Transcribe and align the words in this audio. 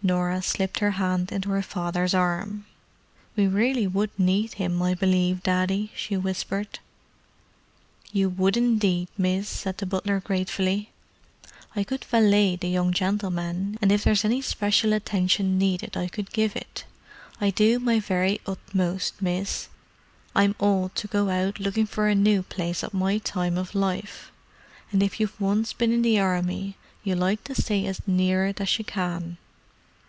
Norah 0.00 0.42
slipped 0.42 0.78
her 0.78 0.92
hand 0.92 1.32
into 1.32 1.50
her 1.50 1.60
father's 1.60 2.14
arm. 2.14 2.66
"We 3.34 3.48
really 3.48 3.88
would 3.88 4.16
need 4.16 4.54
him, 4.54 4.80
I 4.80 4.94
believe, 4.94 5.42
Daddy," 5.42 5.90
she 5.96 6.16
whispered. 6.16 6.78
"You 8.12 8.28
would, 8.28 8.56
indeed, 8.56 9.08
miss," 9.18 9.48
said 9.48 9.78
the 9.78 9.86
butler 9.86 10.20
gratefully. 10.20 10.90
"I 11.74 11.82
could 11.82 12.04
valet 12.04 12.54
the 12.54 12.68
young 12.68 12.92
gentlemen, 12.92 13.76
and 13.82 13.90
if 13.90 14.04
there's 14.04 14.24
any 14.24 14.40
special 14.40 14.92
attention 14.92 15.58
needed, 15.58 15.96
I 15.96 16.06
could 16.06 16.32
give 16.32 16.54
it. 16.54 16.84
I'd 17.40 17.56
do 17.56 17.80
my 17.80 17.98
very 17.98 18.40
utmost, 18.46 19.20
miss. 19.20 19.68
I'm 20.32 20.54
old 20.60 20.94
to 20.94 21.08
go 21.08 21.28
out 21.28 21.58
looking 21.58 21.86
for 21.86 22.06
a 22.06 22.14
new 22.14 22.44
place 22.44 22.84
at 22.84 22.94
my 22.94 23.18
time 23.18 23.58
of 23.58 23.74
life. 23.74 24.30
And 24.92 25.02
if 25.02 25.18
you've 25.18 25.40
once 25.40 25.72
been 25.72 25.90
in 25.92 26.02
the 26.02 26.20
Army, 26.20 26.76
you 27.02 27.16
like 27.16 27.42
to 27.44 27.54
stay 27.60 27.84
as 27.86 28.00
near 28.06 28.46
it 28.46 28.60
as 28.60 28.78
you 28.78 28.84
can." 28.84 29.38